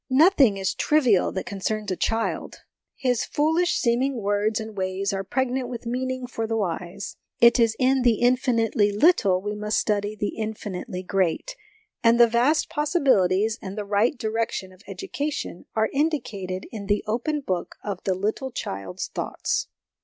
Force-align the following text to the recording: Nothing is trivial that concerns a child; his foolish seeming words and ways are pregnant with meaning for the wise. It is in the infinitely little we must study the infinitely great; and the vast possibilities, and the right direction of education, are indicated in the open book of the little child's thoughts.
Nothing 0.09 0.57
is 0.57 0.73
trivial 0.73 1.31
that 1.33 1.45
concerns 1.45 1.91
a 1.91 1.95
child; 1.95 2.61
his 2.95 3.23
foolish 3.23 3.75
seeming 3.77 4.19
words 4.19 4.59
and 4.59 4.75
ways 4.75 5.13
are 5.13 5.23
pregnant 5.23 5.69
with 5.69 5.85
meaning 5.85 6.25
for 6.25 6.47
the 6.47 6.57
wise. 6.57 7.17
It 7.39 7.59
is 7.59 7.75
in 7.77 8.01
the 8.01 8.15
infinitely 8.15 8.91
little 8.91 9.43
we 9.43 9.53
must 9.53 9.77
study 9.77 10.15
the 10.15 10.29
infinitely 10.35 11.03
great; 11.03 11.55
and 12.03 12.19
the 12.19 12.25
vast 12.25 12.67
possibilities, 12.67 13.59
and 13.61 13.77
the 13.77 13.85
right 13.85 14.17
direction 14.17 14.71
of 14.73 14.81
education, 14.87 15.67
are 15.75 15.91
indicated 15.93 16.65
in 16.71 16.87
the 16.87 17.03
open 17.05 17.41
book 17.41 17.75
of 17.83 17.99
the 18.03 18.15
little 18.15 18.49
child's 18.49 19.09
thoughts. 19.09 19.67